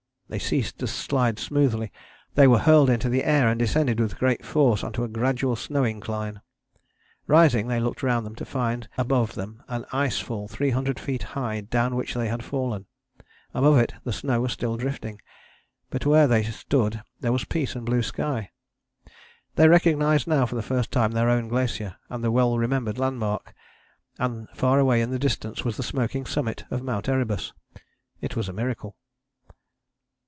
They 0.31 0.39
ceased 0.39 0.79
to 0.79 0.87
slide 0.87 1.39
smoothly; 1.39 1.91
they 2.35 2.47
were 2.47 2.59
hurled 2.59 2.89
into 2.89 3.09
the 3.09 3.25
air 3.25 3.49
and 3.49 3.59
descended 3.59 3.99
with 3.99 4.17
great 4.17 4.45
force 4.45 4.81
on 4.81 4.93
to 4.93 5.03
a 5.03 5.09
gradual 5.09 5.57
snow 5.57 5.83
incline. 5.83 6.39
Rising 7.27 7.67
they 7.67 7.81
looked 7.81 8.01
round 8.01 8.25
them 8.25 8.35
to 8.35 8.45
find 8.45 8.87
above 8.97 9.35
them 9.35 9.61
an 9.67 9.83
ice 9.91 10.19
fall 10.19 10.47
300 10.47 10.97
feet 11.01 11.21
high 11.23 11.59
down 11.59 11.97
which 11.97 12.13
they 12.13 12.29
had 12.29 12.45
fallen: 12.45 12.85
above 13.53 13.77
it 13.77 13.93
the 14.05 14.13
snow 14.13 14.39
was 14.39 14.53
still 14.53 14.77
drifting, 14.77 15.19
but 15.89 16.05
where 16.05 16.27
they 16.29 16.43
stood 16.43 17.03
there 17.19 17.33
was 17.33 17.43
peace 17.43 17.75
and 17.75 17.85
blue 17.85 18.01
sky. 18.01 18.51
They 19.55 19.67
recognized 19.67 20.27
now 20.27 20.45
for 20.45 20.55
the 20.55 20.61
first 20.61 20.93
time 20.93 21.11
their 21.11 21.27
own 21.29 21.49
glacier 21.49 21.97
and 22.07 22.23
the 22.23 22.31
well 22.31 22.57
remembered 22.57 22.97
landmark, 22.97 23.53
and 24.17 24.47
far 24.55 24.79
away 24.79 25.01
in 25.01 25.09
the 25.11 25.19
distance 25.19 25.65
was 25.65 25.75
the 25.75 25.83
smoking 25.83 26.25
summit 26.25 26.63
of 26.71 26.81
Mount 26.81 27.09
Erebus. 27.09 27.51
It 28.21 28.37
was 28.37 28.47
a 28.47 28.53
miracle. 28.53 28.95